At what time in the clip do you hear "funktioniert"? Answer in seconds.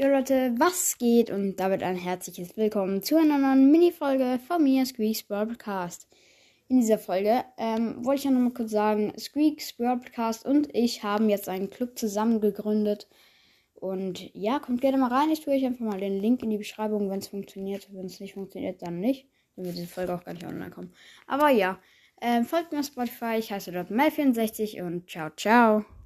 17.26-17.88, 18.34-18.80